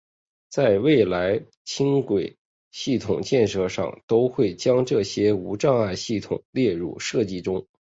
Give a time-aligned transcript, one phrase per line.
[0.49, 2.35] 在未来轻轨
[2.71, 7.67] 系统建设上都会将这些无障碍系统列入设计中。